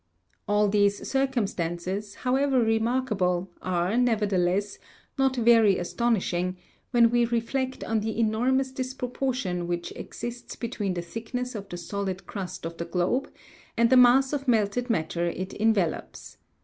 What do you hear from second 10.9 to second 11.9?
the thickness of the